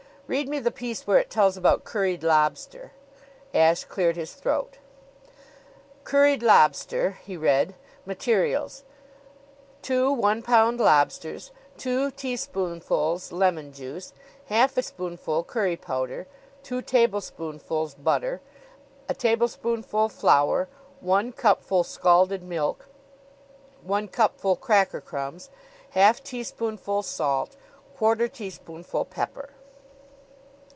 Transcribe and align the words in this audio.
"Read 0.27 0.47
me 0.47 0.59
the 0.59 0.71
piece 0.71 1.05
where 1.05 1.17
it 1.19 1.29
tells 1.29 1.57
about 1.57 1.83
curried 1.83 2.23
lobster." 2.23 2.93
Ashe 3.53 3.83
cleared 3.83 4.15
his 4.15 4.31
throat. 4.33 4.77
"'Curried 6.05 6.41
Lobster,'" 6.41 7.19
he 7.25 7.35
read. 7.35 7.75
"'Materials: 8.05 8.85
Two 9.81 10.09
one 10.09 10.41
pound 10.41 10.79
lobsters, 10.79 11.51
two 11.75 12.11
teaspoonfuls 12.11 13.33
lemon 13.33 13.73
juice, 13.73 14.13
half 14.45 14.77
a 14.77 14.81
spoonful 14.81 15.43
curry 15.43 15.75
powder, 15.75 16.27
two 16.63 16.81
tablespoonfuls 16.81 17.95
butter, 17.95 18.39
a 19.09 19.13
tablespoonful 19.13 20.07
flour, 20.07 20.69
one 21.01 21.33
cupful 21.33 21.83
scalded 21.83 22.41
milk, 22.41 22.87
one 23.83 24.07
cupful 24.07 24.55
cracker 24.55 25.01
crumbs, 25.01 25.49
half 25.89 26.23
teaspoonful 26.23 27.03
salt, 27.03 27.57
quarter 27.93 28.29
teaspoonful 28.29 29.03
pepper.'" 29.03 29.49